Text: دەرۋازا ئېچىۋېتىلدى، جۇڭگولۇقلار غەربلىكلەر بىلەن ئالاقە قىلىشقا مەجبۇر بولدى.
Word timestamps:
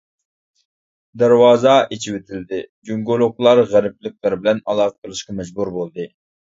دەرۋازا 1.23 1.75
ئېچىۋېتىلدى، 1.97 2.63
جۇڭگولۇقلار 2.91 3.65
غەربلىكلەر 3.77 4.41
بىلەن 4.43 4.67
ئالاقە 4.69 5.01
قىلىشقا 5.01 5.41
مەجبۇر 5.41 5.77
بولدى. 5.81 6.13